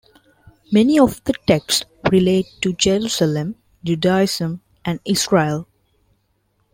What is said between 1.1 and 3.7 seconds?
the texts relate to Jerusalem,